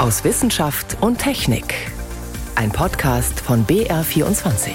[0.00, 1.74] aus Wissenschaft und Technik.
[2.54, 4.70] Ein Podcast von BR24.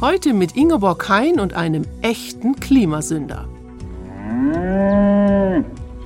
[0.00, 3.48] Heute mit Ingeborg Hein und einem echten Klimasünder.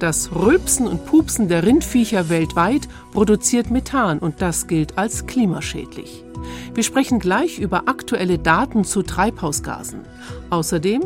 [0.01, 6.25] Das Rülpsen und Pupsen der Rindviecher weltweit produziert Methan und das gilt als klimaschädlich.
[6.73, 10.01] Wir sprechen gleich über aktuelle Daten zu Treibhausgasen.
[10.49, 11.03] Außerdem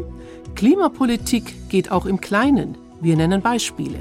[0.54, 2.78] Klimapolitik geht auch im Kleinen.
[3.00, 3.98] Wir nennen Beispiele.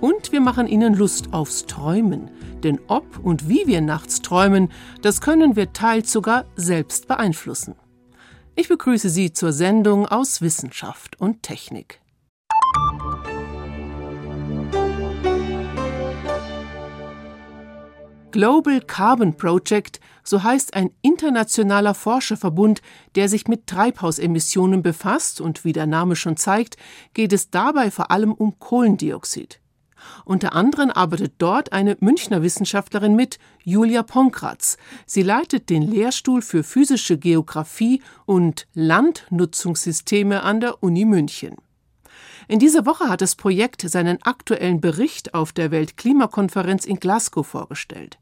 [0.00, 2.30] Und wir machen Ihnen Lust aufs Träumen.
[2.62, 4.70] Denn ob und wie wir nachts träumen,
[5.02, 7.74] das können wir teils sogar selbst beeinflussen.
[8.54, 12.00] Ich begrüße Sie zur Sendung aus Wissenschaft und Technik.
[18.30, 22.82] Global Carbon Project, so heißt ein internationaler Forscherverbund,
[23.14, 26.76] der sich mit Treibhausemissionen befasst, und wie der Name schon zeigt,
[27.14, 29.60] geht es dabei vor allem um Kohlendioxid.
[30.26, 34.76] Unter anderem arbeitet dort eine Münchner Wissenschaftlerin mit, Julia Ponkratz.
[35.06, 41.56] Sie leitet den Lehrstuhl für physische Geographie und Landnutzungssysteme an der Uni München.
[42.50, 48.18] In dieser Woche hat das Projekt seinen aktuellen Bericht auf der Weltklimakonferenz in Glasgow vorgestellt.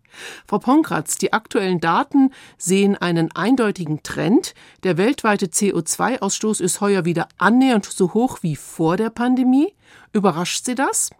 [0.48, 4.54] Frau Ponkratz, die aktuellen Daten sehen einen eindeutigen Trend.
[4.82, 9.72] Der weltweite CO2-Ausstoß ist heuer wieder annähernd so hoch wie vor der Pandemie.
[10.12, 11.10] Überrascht Sie das?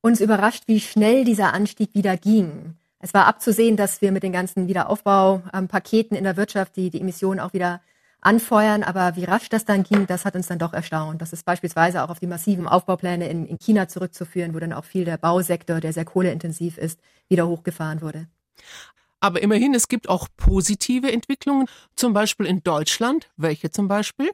[0.00, 2.76] Uns überrascht, wie schnell dieser Anstieg wieder ging.
[3.00, 7.40] Es war abzusehen, dass wir mit den ganzen Wiederaufbaupaketen in der Wirtschaft die, die Emissionen
[7.40, 7.80] auch wieder
[8.22, 8.82] anfeuern.
[8.82, 11.20] Aber wie rasch das dann ging, das hat uns dann doch erstaunt.
[11.20, 14.84] Das ist beispielsweise auch auf die massiven Aufbaupläne in, in China zurückzuführen, wo dann auch
[14.84, 18.28] viel der Bausektor, der sehr kohleintensiv ist, wieder hochgefahren wurde.
[19.20, 23.30] Aber immerhin, es gibt auch positive Entwicklungen, zum Beispiel in Deutschland.
[23.36, 24.30] Welche zum Beispiel?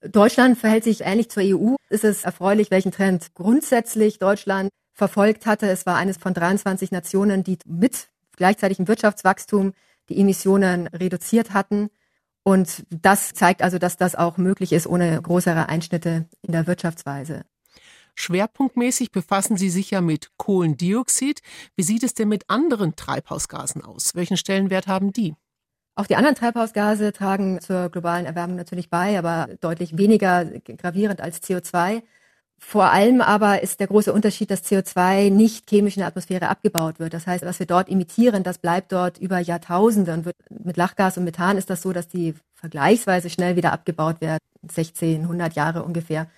[0.00, 1.76] Deutschland verhält sich ähnlich zur EU.
[1.90, 5.68] Ist es erfreulich, welchen Trend grundsätzlich Deutschland verfolgt hatte.
[5.68, 9.74] Es war eines von 23 Nationen, die mit gleichzeitigem Wirtschaftswachstum
[10.08, 11.90] die Emissionen reduziert hatten.
[12.46, 17.44] Und das zeigt also, dass das auch möglich ist ohne größere Einschnitte in der Wirtschaftsweise.
[18.14, 21.40] Schwerpunktmäßig befassen Sie sich ja mit Kohlendioxid.
[21.74, 24.14] Wie sieht es denn mit anderen Treibhausgasen aus?
[24.14, 25.34] Welchen Stellenwert haben die?
[25.96, 31.42] Auch die anderen Treibhausgase tragen zur globalen Erwärmung natürlich bei, aber deutlich weniger gravierend als
[31.42, 32.04] CO2.
[32.58, 36.98] Vor allem aber ist der große Unterschied, dass CO2 nicht chemisch in der Atmosphäre abgebaut
[36.98, 37.14] wird.
[37.14, 40.14] Das heißt, was wir dort emittieren, das bleibt dort über Jahrtausende.
[40.14, 40.30] Und
[40.64, 44.40] mit Lachgas und Methan ist das so, dass die vergleichsweise schnell wieder abgebaut werden.
[44.68, 46.28] 16, 100 Jahre ungefähr.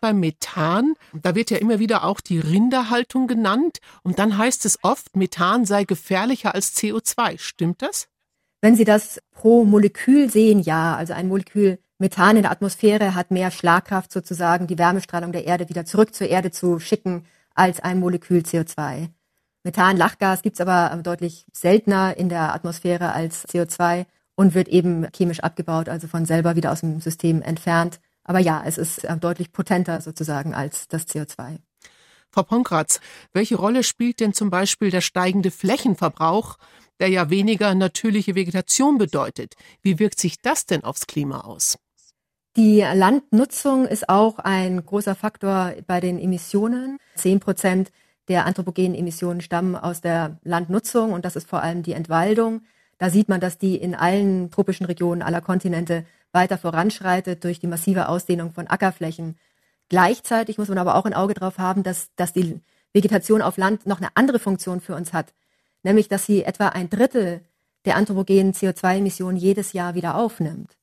[0.00, 3.78] Beim Methan, da wird ja immer wieder auch die Rinderhaltung genannt.
[4.02, 7.38] Und dann heißt es oft, Methan sei gefährlicher als CO2.
[7.38, 8.08] Stimmt das?
[8.60, 10.96] Wenn Sie das pro Molekül sehen, ja.
[10.96, 15.68] Also ein Molekül Methan in der Atmosphäre hat mehr Schlagkraft sozusagen, die Wärmestrahlung der Erde
[15.68, 17.26] wieder zurück zur Erde zu schicken,
[17.56, 19.08] als ein Molekül CO2.
[19.64, 25.40] Methan, Lachgas gibt's aber deutlich seltener in der Atmosphäre als CO2 und wird eben chemisch
[25.40, 27.98] abgebaut, also von selber wieder aus dem System entfernt.
[28.22, 31.58] Aber ja, es ist äh, deutlich potenter sozusagen als das CO2.
[32.30, 33.00] Frau Ponkratz,
[33.32, 36.58] welche Rolle spielt denn zum Beispiel der steigende Flächenverbrauch,
[37.00, 39.54] der ja weniger natürliche Vegetation bedeutet?
[39.82, 41.78] Wie wirkt sich das denn aufs Klima aus?
[42.56, 46.98] Die Landnutzung ist auch ein großer Faktor bei den Emissionen.
[47.14, 47.92] Zehn Prozent
[48.28, 52.62] der anthropogenen Emissionen stammen aus der Landnutzung und das ist vor allem die Entwaldung.
[52.98, 57.66] Da sieht man, dass die in allen tropischen Regionen aller Kontinente weiter voranschreitet durch die
[57.66, 59.38] massive Ausdehnung von Ackerflächen.
[59.88, 62.60] Gleichzeitig muss man aber auch ein Auge darauf haben, dass, dass die
[62.92, 65.32] Vegetation auf Land noch eine andere Funktion für uns hat,
[65.82, 67.40] nämlich dass sie etwa ein Drittel
[67.84, 70.77] der anthropogenen CO2-Emissionen jedes Jahr wieder aufnimmt.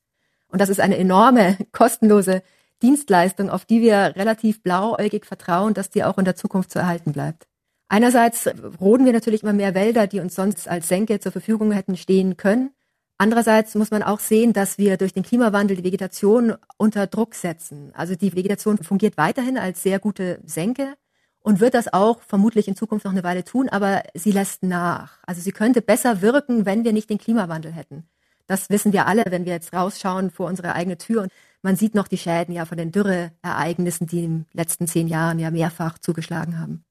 [0.56, 2.42] Und das ist eine enorme, kostenlose
[2.82, 7.12] Dienstleistung, auf die wir relativ blauäugig vertrauen, dass die auch in der Zukunft zu erhalten
[7.12, 7.46] bleibt.
[7.90, 8.48] Einerseits
[8.80, 12.38] roden wir natürlich immer mehr Wälder, die uns sonst als Senke zur Verfügung hätten stehen
[12.38, 12.70] können.
[13.18, 17.92] Andererseits muss man auch sehen, dass wir durch den Klimawandel die Vegetation unter Druck setzen.
[17.94, 20.94] Also die Vegetation fungiert weiterhin als sehr gute Senke
[21.42, 25.20] und wird das auch vermutlich in Zukunft noch eine Weile tun, aber sie lässt nach.
[25.28, 28.08] Also sie könnte besser wirken, wenn wir nicht den Klimawandel hätten.
[28.48, 31.32] Das wissen wir alle, wenn wir jetzt rausschauen vor unsere eigene Tür und
[31.64, 35.40] man sieht noch die Schäden ja von den Dürreereignissen, die in den letzten zehn Jahren
[35.40, 36.86] ja mehrfach zugeschlagen haben.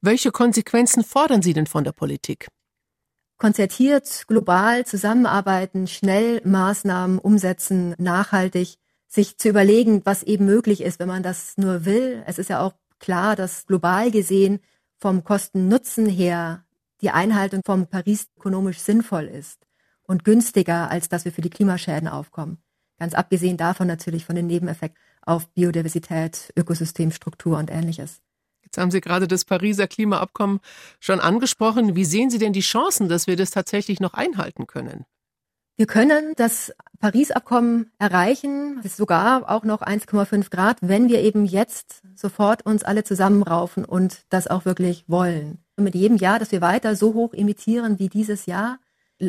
[0.00, 2.48] Welche Konsequenzen fordern Sie denn von der Politik?
[3.38, 8.76] Konzertiert, global zusammenarbeiten, schnell Maßnahmen umsetzen, nachhaltig,
[9.06, 12.24] sich zu überlegen, was eben möglich ist, wenn man das nur will.
[12.26, 14.60] Es ist ja auch klar, dass global gesehen
[14.98, 16.64] vom Kosten-Nutzen her
[17.02, 19.66] die Einhaltung vom Paris ökonomisch sinnvoll ist
[20.12, 22.58] und günstiger, als dass wir für die Klimaschäden aufkommen.
[22.98, 25.00] Ganz abgesehen davon natürlich von den Nebeneffekten.
[25.24, 28.20] auf Biodiversität, Ökosystemstruktur und ähnliches.
[28.64, 30.60] Jetzt haben Sie gerade das Pariser Klimaabkommen
[30.98, 31.94] schon angesprochen.
[31.94, 35.04] Wie sehen Sie denn die Chancen, dass wir das tatsächlich noch einhalten können?
[35.76, 42.66] Wir können das Paris-Abkommen erreichen, sogar auch noch 1,5 Grad, wenn wir eben jetzt sofort
[42.66, 45.58] uns alle zusammenraufen und das auch wirklich wollen.
[45.76, 48.78] Und mit jedem Jahr, dass wir weiter so hoch emittieren wie dieses Jahr,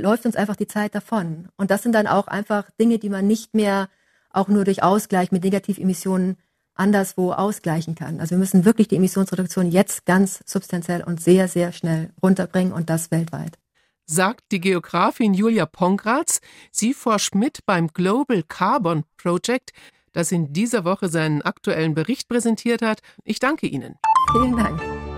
[0.01, 1.49] läuft uns einfach die Zeit davon.
[1.57, 3.89] Und das sind dann auch einfach Dinge, die man nicht mehr
[4.31, 6.37] auch nur durch Ausgleich mit Negativemissionen
[6.75, 8.19] anderswo ausgleichen kann.
[8.19, 12.89] Also wir müssen wirklich die Emissionsreduktion jetzt ganz substanziell und sehr, sehr schnell runterbringen und
[12.89, 13.57] das weltweit
[14.05, 16.41] sagt die Geografin Julia Pongratz.
[16.71, 19.71] Sie forscht mit beim Global Carbon Project,
[20.11, 22.99] das in dieser Woche seinen aktuellen Bericht präsentiert hat.
[23.23, 23.95] Ich danke Ihnen.
[24.31, 25.12] Vielen Dank.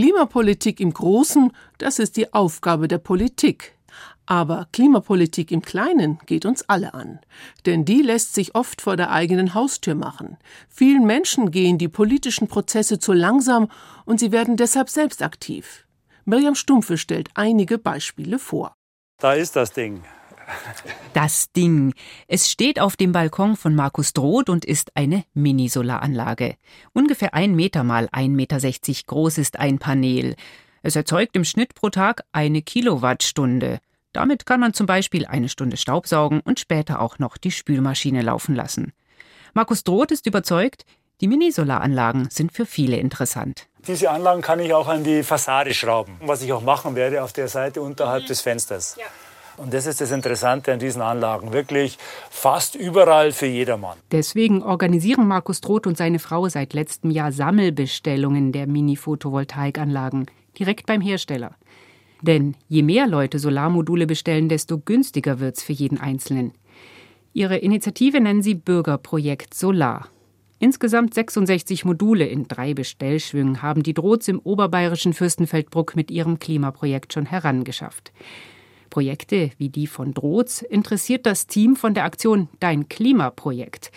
[0.00, 3.74] Klimapolitik im Großen, das ist die Aufgabe der Politik.
[4.24, 7.20] Aber Klimapolitik im Kleinen geht uns alle an.
[7.66, 10.38] Denn die lässt sich oft vor der eigenen Haustür machen.
[10.70, 13.68] Vielen Menschen gehen die politischen Prozesse zu langsam
[14.06, 15.84] und sie werden deshalb selbst aktiv.
[16.24, 18.72] Miriam Stumpfe stellt einige Beispiele vor.
[19.20, 20.02] Da ist das Ding.
[21.12, 21.94] Das Ding.
[22.28, 26.56] Es steht auf dem Balkon von Markus Droth und ist eine Mini-Solaranlage.
[26.92, 28.58] Ungefähr ein Meter mal 1,60 Meter
[29.06, 30.36] groß ist ein Panel.
[30.82, 33.80] Es erzeugt im Schnitt pro Tag eine Kilowattstunde.
[34.12, 38.54] Damit kann man zum Beispiel eine Stunde Staubsaugen und später auch noch die Spülmaschine laufen
[38.54, 38.92] lassen.
[39.54, 40.84] Markus Droth ist überzeugt,
[41.20, 43.66] die Minisolaranlagen sind für viele interessant.
[43.86, 47.32] Diese Anlagen kann ich auch an die Fassade schrauben, was ich auch machen werde auf
[47.32, 48.96] der Seite unterhalb des Fensters.
[48.98, 49.04] Ja.
[49.56, 51.52] Und das ist das Interessante an diesen Anlagen.
[51.52, 51.98] Wirklich
[52.30, 53.98] fast überall für jedermann.
[54.12, 60.26] Deswegen organisieren Markus Droth und seine Frau seit letztem Jahr Sammelbestellungen der Mini-Photovoltaikanlagen
[60.58, 61.54] direkt beim Hersteller.
[62.22, 66.52] Denn je mehr Leute Solarmodule bestellen, desto günstiger wird's für jeden Einzelnen.
[67.32, 70.08] Ihre Initiative nennen sie Bürgerprojekt Solar.
[70.58, 77.14] Insgesamt 66 Module in drei Bestellschwüngen haben die Drohts im oberbayerischen Fürstenfeldbruck mit ihrem Klimaprojekt
[77.14, 78.12] schon herangeschafft.
[78.90, 83.90] Projekte wie die von Drohts interessiert das Team von der Aktion Dein Klimaprojekt.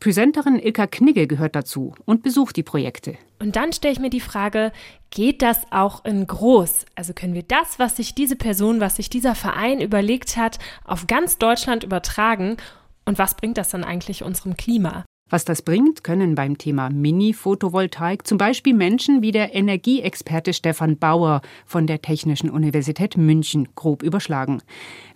[0.00, 3.16] Presenterin Ilka Knigge gehört dazu und besucht die Projekte.
[3.38, 4.72] Und dann stelle ich mir die Frage,
[5.10, 6.86] geht das auch in groß?
[6.96, 11.06] Also können wir das, was sich diese Person, was sich dieser Verein überlegt hat, auf
[11.06, 12.56] ganz Deutschland übertragen?
[13.04, 15.04] Und was bringt das dann eigentlich unserem Klima?
[15.32, 21.40] Was das bringt, können beim Thema Mini-Photovoltaik zum Beispiel Menschen wie der Energieexperte Stefan Bauer
[21.64, 24.60] von der Technischen Universität München grob überschlagen.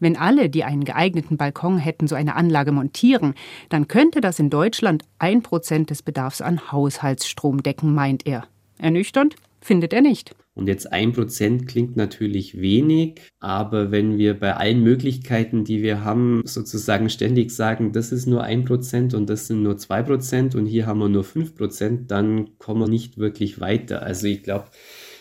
[0.00, 3.34] Wenn alle, die einen geeigneten Balkon hätten, so eine Anlage montieren,
[3.68, 8.46] dann könnte das in Deutschland ein Prozent des Bedarfs an Haushaltsstrom decken, meint er.
[8.78, 10.34] Ernüchternd findet er nicht.
[10.54, 16.02] Und jetzt ein Prozent klingt natürlich wenig, aber wenn wir bei allen Möglichkeiten, die wir
[16.02, 20.54] haben, sozusagen ständig sagen, das ist nur ein Prozent und das sind nur zwei Prozent
[20.54, 24.02] und hier haben wir nur fünf Prozent, dann kommen wir nicht wirklich weiter.
[24.02, 24.70] Also ich glaube,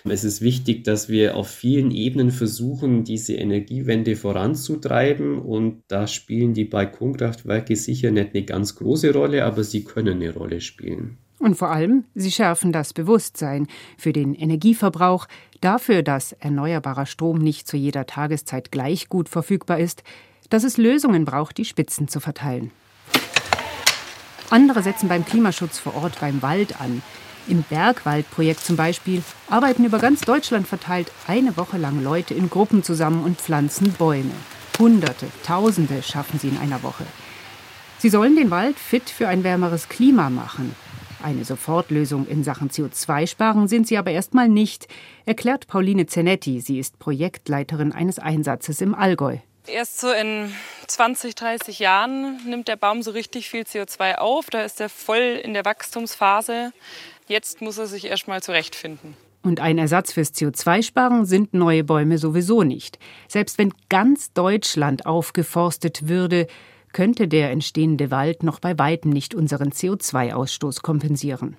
[0.07, 6.53] es ist wichtig, dass wir auf vielen Ebenen versuchen, diese Energiewende voranzutreiben und da spielen
[6.53, 11.17] die Balkonkraftwerke sicher nicht eine ganz große Rolle, aber sie können eine Rolle spielen.
[11.45, 13.67] Und vor allem, sie schärfen das Bewusstsein
[13.99, 15.27] für den Energieverbrauch,
[15.61, 20.01] dafür, dass erneuerbarer Strom nicht zu jeder Tageszeit gleich gut verfügbar ist,
[20.49, 22.71] dass es Lösungen braucht, die Spitzen zu verteilen.
[24.49, 27.03] Andere setzen beim Klimaschutz vor Ort beim Wald an.
[27.47, 32.81] Im Bergwaldprojekt zum Beispiel arbeiten über ganz Deutschland verteilt eine Woche lang Leute in Gruppen
[32.81, 34.33] zusammen und pflanzen Bäume.
[34.79, 37.05] Hunderte, Tausende schaffen sie in einer Woche.
[37.99, 40.75] Sie sollen den Wald fit für ein wärmeres Klima machen.
[41.23, 44.87] Eine Sofortlösung in Sachen CO2-Sparen sind sie aber erstmal nicht,
[45.25, 46.61] erklärt Pauline Zenetti.
[46.61, 49.37] Sie ist Projektleiterin eines Einsatzes im Allgäu.
[49.67, 50.53] Erst so in
[50.87, 54.49] 20, 30 Jahren nimmt der Baum so richtig viel CO2 auf.
[54.49, 56.71] Da ist er voll in der Wachstumsphase.
[57.27, 59.15] Jetzt muss er sich erst mal zurechtfinden.
[59.41, 62.99] Und ein Ersatz fürs CO2-Sparen sind neue Bäume sowieso nicht.
[63.27, 66.47] Selbst wenn ganz Deutschland aufgeforstet würde,
[66.95, 71.57] könnte der entstehende Wald noch bei weitem nicht unseren CO2-Ausstoß kompensieren.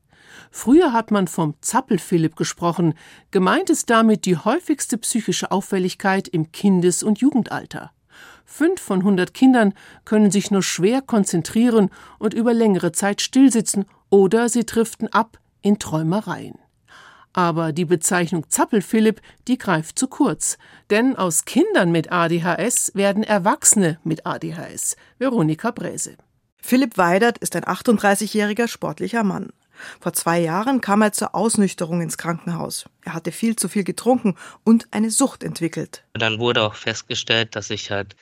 [0.50, 2.94] Früher hat man vom Zappelphilipp gesprochen,
[3.30, 7.92] gemeint ist damit die häufigste psychische Auffälligkeit im Kindes- und Jugendalter.
[8.50, 9.74] Fünf von hundert Kindern
[10.06, 15.78] können sich nur schwer konzentrieren und über längere Zeit stillsitzen oder sie driften ab in
[15.78, 16.58] Träumereien.
[17.34, 20.56] Aber die Bezeichnung Zappelphilipp, die greift zu kurz.
[20.88, 24.96] Denn aus Kindern mit ADHS werden Erwachsene mit ADHS.
[25.18, 26.16] Veronika Bräse.
[26.56, 29.50] Philipp Weidert ist ein 38-jähriger sportlicher Mann.
[30.00, 32.86] Vor zwei Jahren kam er zur Ausnüchterung ins Krankenhaus.
[33.04, 36.04] Er hatte viel zu viel getrunken und eine Sucht entwickelt.
[36.12, 38.16] Dann wurde auch festgestellt, dass ich halt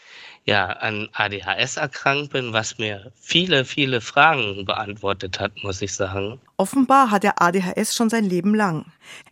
[0.45, 6.41] ja an ADHS erkrankt bin, was mir viele, viele Fragen beantwortet hat, muss ich sagen.
[6.57, 8.87] Offenbar hat er ADHS schon sein Leben lang.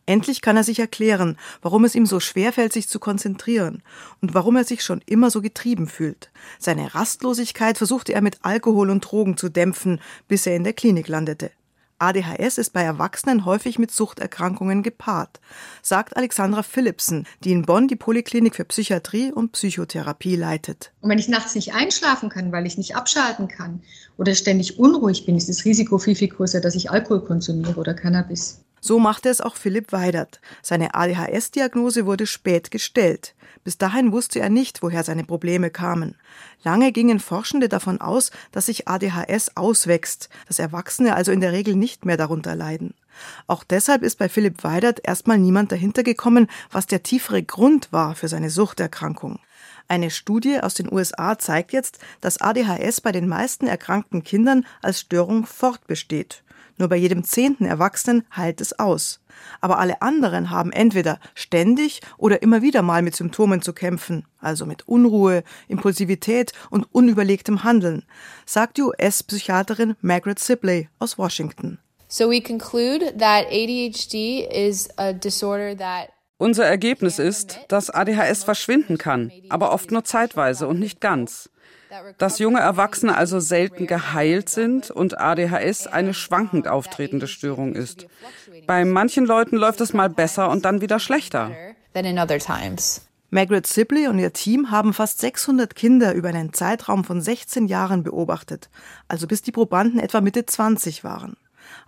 [0.06, 3.82] Endlich kann er sich erklären, warum es ihm so schwer fällt, sich zu konzentrieren
[4.20, 6.30] und warum er sich schon immer so getrieben fühlt.
[6.58, 11.06] Seine Rastlosigkeit versuchte er mit Alkohol und Drogen zu dämpfen, bis er in der Klinik
[11.06, 11.52] landete.
[12.04, 15.40] ADHS ist bei Erwachsenen häufig mit Suchterkrankungen gepaart,
[15.80, 20.92] sagt Alexandra Philipsen, die in Bonn die Poliklinik für Psychiatrie und Psychotherapie leitet.
[21.00, 23.80] Und wenn ich nachts nicht einschlafen kann, weil ich nicht abschalten kann
[24.18, 27.94] oder ständig unruhig bin, ist das Risiko viel, viel größer, dass ich Alkohol konsumiere oder
[27.94, 28.60] Cannabis.
[28.86, 30.42] So machte es auch Philipp Weidert.
[30.60, 33.34] Seine ADHS-Diagnose wurde spät gestellt.
[33.64, 36.16] Bis dahin wusste er nicht, woher seine Probleme kamen.
[36.64, 41.76] Lange gingen Forschende davon aus, dass sich ADHS auswächst, dass Erwachsene also in der Regel
[41.76, 42.92] nicht mehr darunter leiden.
[43.46, 48.14] Auch deshalb ist bei Philipp Weidert erstmal niemand dahinter gekommen, was der tiefere Grund war
[48.14, 49.38] für seine Suchterkrankung.
[49.88, 55.00] Eine Studie aus den USA zeigt jetzt, dass ADHS bei den meisten erkrankten Kindern als
[55.00, 56.43] Störung fortbesteht.
[56.76, 59.20] Nur bei jedem zehnten Erwachsenen heilt es aus.
[59.60, 64.66] Aber alle anderen haben entweder ständig oder immer wieder mal mit Symptomen zu kämpfen, also
[64.66, 68.04] mit Unruhe, Impulsivität und unüberlegtem Handeln,
[68.46, 71.78] sagt die US-Psychiaterin Margaret Sibley aus Washington.
[72.08, 78.98] So we conclude that ADHD is a disorder that unser Ergebnis ist, dass ADHS verschwinden
[78.98, 81.48] kann, aber oft nur zeitweise und nicht ganz
[82.18, 88.06] dass junge Erwachsene also selten geheilt sind und ADHS eine schwankend auftretende Störung ist.
[88.66, 91.50] Bei manchen Leuten läuft es mal besser und dann wieder schlechter.
[93.30, 98.04] Margaret Sibley und ihr Team haben fast 600 Kinder über einen Zeitraum von 16 Jahren
[98.04, 98.70] beobachtet,
[99.08, 101.36] also bis die Probanden etwa Mitte 20 waren.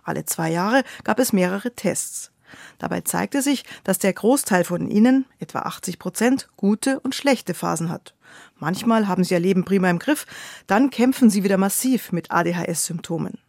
[0.03, 2.31] Alle zwei Jahre gab es mehrere Tests.
[2.79, 7.89] Dabei zeigte sich, dass der Großteil von ihnen, etwa 80 Prozent, gute und schlechte Phasen
[7.89, 8.13] hat.
[8.57, 10.25] Manchmal haben sie ihr Leben prima im Griff,
[10.67, 13.39] dann kämpfen sie wieder massiv mit ADHS-Symptomen.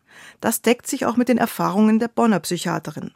[0.40, 3.12] Das deckt sich auch mit den Erfahrungen der Bonner Psychiaterin.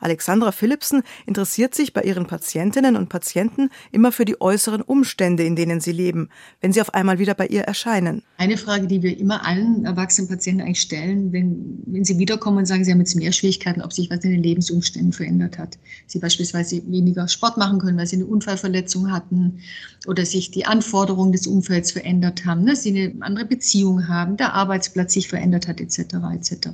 [0.00, 5.56] Alexandra Philipsen interessiert sich bei ihren Patientinnen und Patienten immer für die äußeren Umstände, in
[5.56, 6.28] denen sie leben,
[6.60, 8.22] wenn sie auf einmal wieder bei ihr erscheinen.
[8.38, 12.66] Eine Frage, die wir immer allen erwachsenen Patienten eigentlich stellen, wenn, wenn sie wiederkommen und
[12.66, 15.78] sagen, sie haben jetzt mehr Schwierigkeiten, ob sich was in den Lebensumständen verändert hat.
[16.06, 19.60] Sie beispielsweise weniger Sport machen können, weil sie eine Unfallverletzung hatten
[20.06, 22.76] oder sich die Anforderungen des Umfelds verändert haben, ne?
[22.76, 25.98] sie eine andere Beziehung haben, der Arbeitsplatz sich verändert hat, etc.
[26.34, 26.68] etc.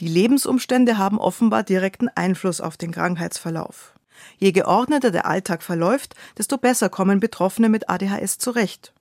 [0.00, 3.94] Die Lebensumstände haben offenbar direkten Einfluss auf den Krankheitsverlauf.
[4.38, 8.92] Je geordneter der Alltag verläuft, desto besser kommen Betroffene mit ADHS zurecht.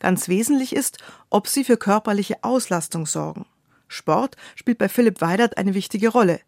[0.00, 3.46] Ganz wesentlich ist, ob sie für körperliche Auslastung sorgen.
[3.88, 6.40] Sport spielt bei Philipp Weidert eine wichtige Rolle.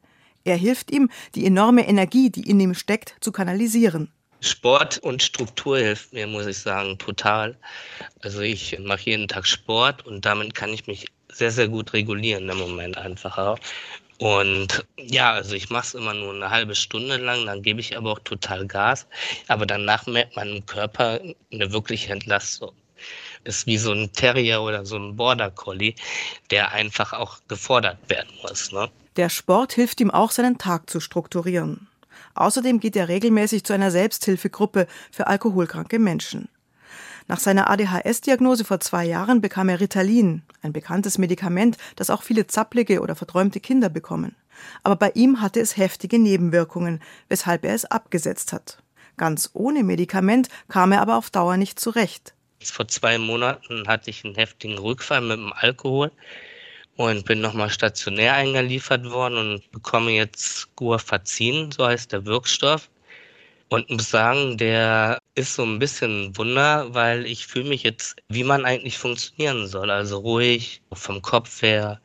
[0.44, 4.10] Er hilft ihm, die enorme Energie, die in ihm steckt, zu kanalisieren.
[4.40, 7.56] Sport und Struktur hilft mir, muss ich sagen, total.
[8.22, 12.48] Also ich mache jeden Tag Sport und damit kann ich mich sehr, sehr gut regulieren
[12.48, 13.58] im Moment einfach auch.
[14.18, 17.96] Und ja, also ich mache es immer nur eine halbe Stunde lang, dann gebe ich
[17.96, 19.06] aber auch total Gas.
[19.48, 21.18] Aber danach merkt man im Körper
[21.52, 22.72] eine wirkliche Entlastung.
[23.42, 25.96] Ist wie so ein Terrier oder so ein Border Collie,
[26.50, 28.70] der einfach auch gefordert werden muss.
[28.70, 28.88] Ne?
[29.16, 31.88] Der Sport hilft ihm auch, seinen Tag zu strukturieren.
[32.34, 36.48] Außerdem geht er regelmäßig zu einer Selbsthilfegruppe für alkoholkranke Menschen.
[37.28, 42.46] Nach seiner ADHS-Diagnose vor zwei Jahren bekam er Ritalin, ein bekanntes Medikament, das auch viele
[42.46, 44.36] zapplige oder verträumte Kinder bekommen.
[44.82, 48.82] Aber bei ihm hatte es heftige Nebenwirkungen, weshalb er es abgesetzt hat.
[49.16, 52.34] Ganz ohne Medikament kam er aber auf Dauer nicht zurecht.
[52.62, 56.12] Vor zwei Monaten hatte ich einen heftigen Rückfall mit dem Alkohol
[56.96, 62.88] und bin nochmal stationär eingeliefert worden und bekomme jetzt Guafazin, so heißt der Wirkstoff.
[63.72, 68.16] Und muss sagen, der ist so ein bisschen ein Wunder, weil ich fühle mich jetzt,
[68.28, 69.90] wie man eigentlich funktionieren soll.
[69.90, 71.98] Also ruhig, vom Kopf her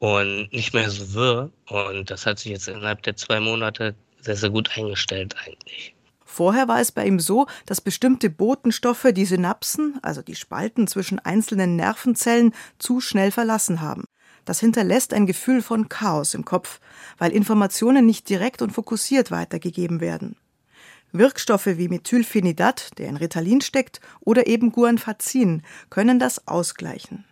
[0.00, 1.52] und nicht mehr so wirr.
[1.68, 5.94] Und das hat sich jetzt innerhalb der zwei Monate sehr, sehr gut eingestellt eigentlich.
[6.24, 11.20] Vorher war es bei ihm so, dass bestimmte Botenstoffe die Synapsen, also die Spalten zwischen
[11.20, 14.06] einzelnen Nervenzellen, zu schnell verlassen haben.
[14.44, 16.80] Das hinterlässt ein Gefühl von Chaos im Kopf,
[17.16, 20.34] weil Informationen nicht direkt und fokussiert weitergegeben werden.
[21.12, 27.24] Wirkstoffe wie Methylphenidat, der in Ritalin steckt, oder eben Guanfacin können das ausgleichen.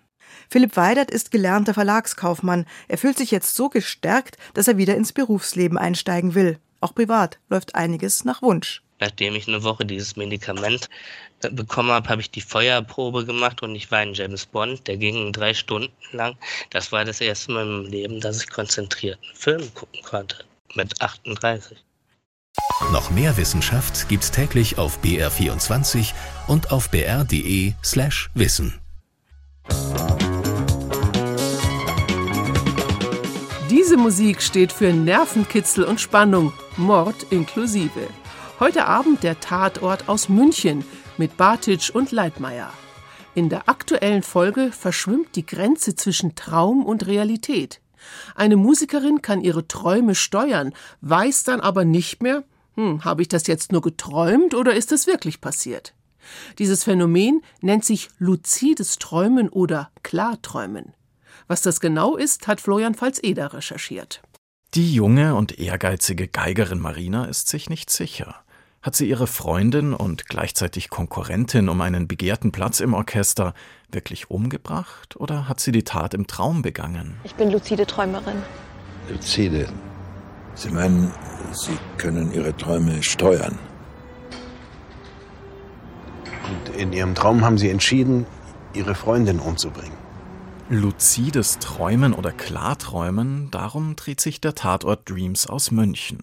[0.51, 2.67] Philipp Weidert ist gelernter Verlagskaufmann.
[2.89, 6.59] Er fühlt sich jetzt so gestärkt, dass er wieder ins Berufsleben einsteigen will.
[6.81, 8.83] Auch privat läuft einiges nach Wunsch.
[9.01, 10.89] Nachdem ich eine Woche dieses Medikament
[11.43, 14.87] äh, bekommen habe, habe ich die Feuerprobe gemacht und ich war in James Bond.
[14.89, 16.37] Der ging drei Stunden lang.
[16.71, 20.45] Das war das erste Mal im Leben, dass ich konzentriert einen Film gucken konnte.
[20.75, 21.79] Mit 38.
[22.93, 26.15] Noch mehr Wissenschaft gibt's täglich auf BR24
[26.47, 28.81] und auf br.de/slash wissen.
[33.69, 38.09] Diese Musik steht für Nervenkitzel und Spannung, Mord inklusive.
[38.59, 40.83] Heute Abend der Tatort aus München
[41.19, 42.73] mit Bartitsch und Leitmeier.
[43.35, 47.83] In der aktuellen Folge verschwimmt die Grenze zwischen Traum und Realität.
[48.35, 53.47] Eine Musikerin kann ihre Träume steuern, weiß dann aber nicht mehr, hm, habe ich das
[53.47, 55.95] jetzt nur geträumt oder ist es wirklich passiert?
[56.59, 60.95] Dieses Phänomen nennt sich luzides Träumen oder Klarträumen.
[61.47, 64.23] Was das genau ist, hat Florian Pfalz-Eder recherchiert.
[64.75, 68.45] Die junge und ehrgeizige Geigerin Marina ist sich nicht sicher.
[68.81, 73.53] Hat sie ihre Freundin und gleichzeitig Konkurrentin um einen begehrten Platz im Orchester
[73.91, 77.17] wirklich umgebracht oder hat sie die Tat im Traum begangen?
[77.25, 78.37] Ich bin luzide Träumerin.
[79.11, 79.69] Luzide?
[80.55, 81.11] Sie meinen,
[81.53, 83.59] Sie können Ihre Träume steuern?
[86.49, 88.27] Und in Ihrem Traum haben Sie entschieden,
[88.75, 89.97] Ihre Freundin umzubringen.
[90.71, 96.21] Luzides Träumen oder Klarträumen, darum dreht sich der Tatort Dreams aus München.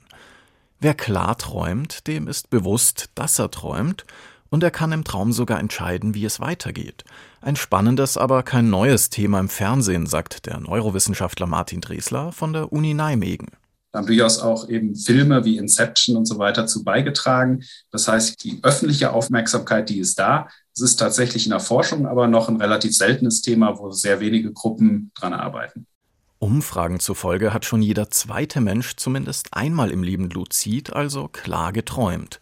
[0.80, 4.06] Wer klar träumt, dem ist bewusst, dass er träumt,
[4.50, 7.04] und er kann im Traum sogar entscheiden, wie es weitergeht.
[7.42, 12.72] Ein spannendes, aber kein neues Thema im Fernsehen, sagt der Neurowissenschaftler Martin Dresler von der
[12.72, 13.48] Uni Nijmegen.
[13.92, 17.64] Da haben durchaus auch eben Filme wie Inception und so weiter zu beigetragen.
[17.92, 20.48] Das heißt, die öffentliche Aufmerksamkeit, die ist da.
[20.74, 24.52] Es ist tatsächlich in der Forschung aber noch ein relativ seltenes Thema, wo sehr wenige
[24.52, 25.88] Gruppen dran arbeiten.
[26.40, 32.40] Umfragen zufolge hat schon jeder zweite Mensch zumindest einmal im Leben luzid, also klar geträumt.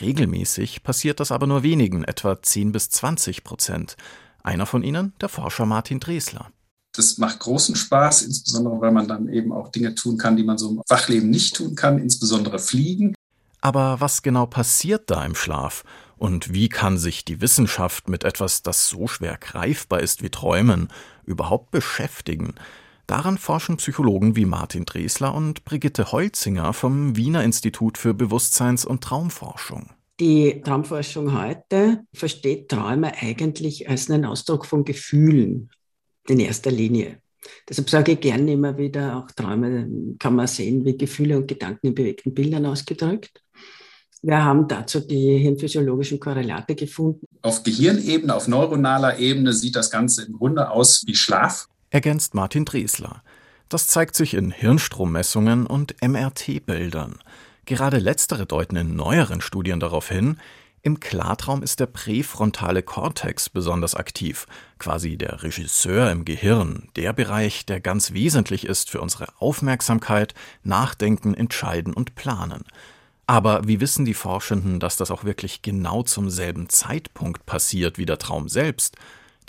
[0.00, 3.96] Regelmäßig passiert das aber nur wenigen, etwa 10 bis 20 Prozent.
[4.42, 6.50] Einer von ihnen, der Forscher Martin Dresler.
[6.92, 10.58] Das macht großen Spaß, insbesondere weil man dann eben auch Dinge tun kann, die man
[10.58, 13.14] so im Wachleben nicht tun kann, insbesondere fliegen.
[13.60, 15.84] Aber was genau passiert da im Schlaf?
[16.16, 20.88] Und wie kann sich die Wissenschaft mit etwas, das so schwer greifbar ist wie Träumen,
[21.24, 22.54] überhaupt beschäftigen?
[23.10, 29.02] Daran forschen Psychologen wie Martin Dresler und Brigitte Holzinger vom Wiener Institut für Bewusstseins- und
[29.02, 29.90] Traumforschung.
[30.20, 35.70] Die Traumforschung heute versteht Träume eigentlich als einen Ausdruck von Gefühlen
[36.28, 37.20] in erster Linie.
[37.68, 39.88] Deshalb sage ich gerne immer wieder, auch Träume
[40.20, 43.42] kann man sehen wie Gefühle und Gedanken in bewegten Bildern ausgedrückt.
[44.22, 47.26] Wir haben dazu die hirnphysiologischen Korrelate gefunden.
[47.42, 52.64] Auf Gehirnebene, auf neuronaler Ebene sieht das Ganze im Grunde aus wie Schlaf ergänzt Martin
[52.64, 53.22] Dresler.
[53.68, 57.18] Das zeigt sich in Hirnstrommessungen und MRT-Bildern.
[57.66, 60.38] Gerade letztere deuten in neueren Studien darauf hin,
[60.82, 64.46] im Klartraum ist der präfrontale Kortex besonders aktiv,
[64.78, 71.34] quasi der Regisseur im Gehirn, der Bereich, der ganz wesentlich ist für unsere Aufmerksamkeit, Nachdenken,
[71.34, 72.64] Entscheiden und Planen.
[73.26, 78.06] Aber wie wissen die Forschenden, dass das auch wirklich genau zum selben Zeitpunkt passiert wie
[78.06, 78.96] der Traum selbst?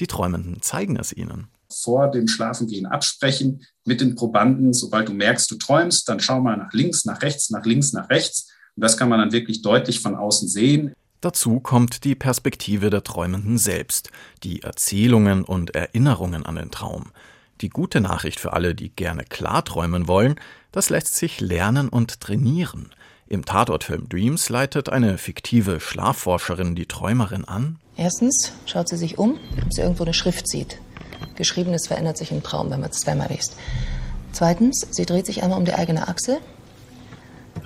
[0.01, 4.73] Die Träumenden zeigen es ihnen vor dem Schlafengehen absprechen mit den Probanden.
[4.73, 8.09] Sobald du merkst, du träumst, dann schau mal nach links, nach rechts, nach links, nach
[8.09, 8.49] rechts.
[8.75, 10.93] Und das kann man dann wirklich deutlich von außen sehen.
[11.21, 14.09] Dazu kommt die Perspektive der Träumenden selbst,
[14.43, 17.11] die Erzählungen und Erinnerungen an den Traum.
[17.61, 20.35] Die gute Nachricht für alle, die gerne klarträumen wollen,
[20.71, 22.89] das lässt sich lernen und trainieren.
[23.27, 27.77] Im Tatortfilm Dreams leitet eine fiktive Schlafforscherin die Träumerin an.
[27.95, 30.79] Erstens schaut sie sich um, ob sie irgendwo eine Schrift sieht.
[31.35, 33.55] Geschriebenes verändert sich im Traum, wenn man es zweimal liest.
[34.31, 36.39] Zweitens, sie dreht sich einmal um die eigene Achse,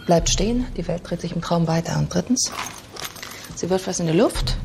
[0.05, 1.97] bleibt stehen, die Welt dreht sich im Traum weiter.
[1.97, 2.51] Und drittens,
[3.55, 4.57] sie wirft was in die Luft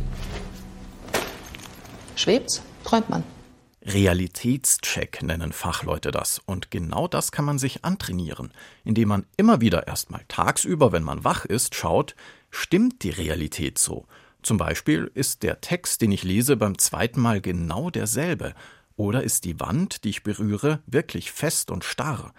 [2.21, 3.25] Schwebt's, träumt man.
[3.83, 6.39] Realitätscheck nennen Fachleute das.
[6.45, 8.53] Und genau das kann man sich antrainieren,
[8.85, 12.15] indem man immer wieder erstmal tagsüber, wenn man wach ist, schaut,
[12.51, 14.05] stimmt die Realität so?
[14.43, 18.53] Zum Beispiel ist der Text, den ich lese, beim zweiten Mal genau derselbe.
[19.01, 22.35] Oder ist die Wand, die ich berühre, wirklich fest und starr?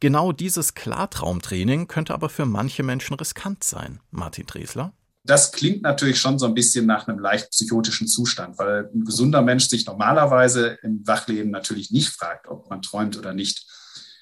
[0.00, 4.00] Genau dieses Klartraumtraining könnte aber für manche Menschen riskant sein.
[4.12, 4.94] Martin Dresler?
[5.24, 9.42] Das klingt natürlich schon so ein bisschen nach einem leicht psychotischen Zustand, weil ein gesunder
[9.42, 13.66] Mensch sich normalerweise im Wachleben natürlich nicht fragt, ob man träumt oder nicht.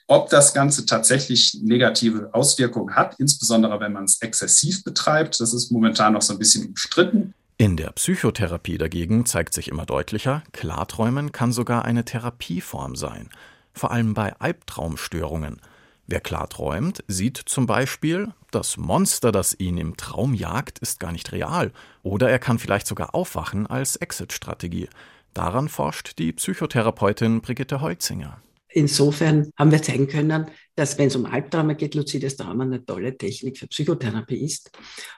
[0.09, 5.71] Ob das Ganze tatsächlich negative Auswirkungen hat, insbesondere wenn man es exzessiv betreibt, das ist
[5.71, 7.35] momentan noch so ein bisschen umstritten.
[7.57, 13.29] In der Psychotherapie dagegen zeigt sich immer deutlicher, Klarträumen kann sogar eine Therapieform sein,
[13.73, 15.61] vor allem bei Albtraumstörungen–
[16.07, 21.13] Wer klar träumt, sieht zum Beispiel, das Monster, das ihn im Traum jagt, ist gar
[21.13, 21.73] nicht real.
[22.03, 24.89] Oder er kann vielleicht sogar aufwachen als Exit-Strategie.
[25.33, 28.43] Daran forscht die Psychotherapeutin Brigitte Heutzinger.
[28.69, 33.17] Insofern haben wir zeigen können, dass wenn es um Albträume geht, luzides Trauma eine tolle
[33.17, 34.73] Technik für Psychotherapie ist.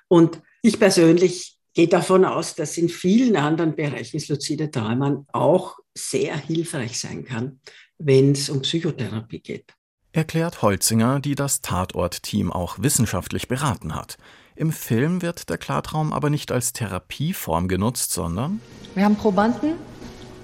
[0.09, 6.37] Und ich persönlich gehe davon aus, dass in vielen anderen Bereichen luzide Trauma auch sehr
[6.37, 7.61] hilfreich sein kann,
[7.99, 9.77] wenn es um Psychotherapie geht
[10.17, 14.17] erklärt Holzinger, die das Tatort-Team auch wissenschaftlich beraten hat.
[14.57, 18.61] Im Film wird der Klartraum aber nicht als Therapieform genutzt, sondern
[18.95, 19.75] Wir haben Probanden,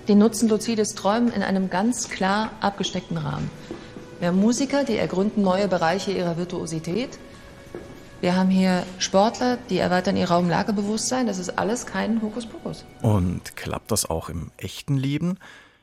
[0.09, 3.51] die nutzen luzides Träumen in einem ganz klar abgesteckten Rahmen.
[4.19, 7.19] Wir haben Musiker, die ergründen neue Bereiche ihrer Virtuosität.
[8.23, 11.27] Wir haben hier Sportler, die erweitern ihr Raumlagebewusstsein.
[11.27, 12.85] Das ist alles kein Hokuspokus.
[13.03, 15.39] Und klappt das auch im echten Leben?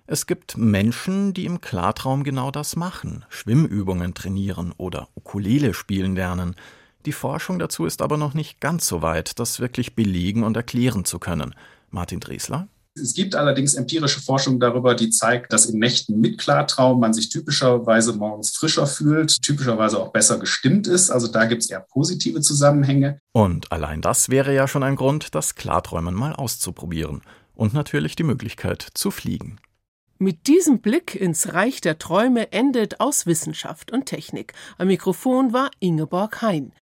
[0.07, 6.55] Es gibt Menschen, die im Klartraum genau das machen, Schwimmübungen trainieren oder Ukulele spielen lernen.
[7.05, 11.03] Die Forschung dazu ist aber noch nicht ganz so weit, das wirklich belegen und erklären
[11.03, 11.53] zu können.
[11.89, 12.69] Martin Dresler?
[12.99, 17.29] Es gibt allerdings empirische Forschung darüber, die zeigt, dass in Nächten mit Klartraum man sich
[17.29, 21.09] typischerweise morgens frischer fühlt, typischerweise auch besser gestimmt ist.
[21.09, 23.19] Also da gibt es eher positive Zusammenhänge.
[23.31, 27.21] Und allein das wäre ja schon ein Grund, das Klarträumen mal auszuprobieren.
[27.55, 29.59] Und natürlich die Möglichkeit zu fliegen.
[30.17, 34.53] Mit diesem Blick ins Reich der Träume endet aus Wissenschaft und Technik.
[34.77, 36.73] Am Mikrofon war Ingeborg Hein.